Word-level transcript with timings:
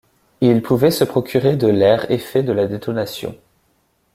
Ils 0.41 0.63
pouvaient 0.63 0.89
se 0.89 1.03
procurer 1.03 1.55
de 1.57 1.67
l’air 1.67 2.09
Effet 2.09 2.41
de 2.41 2.51
la 2.51 2.65
détonation 2.65 3.37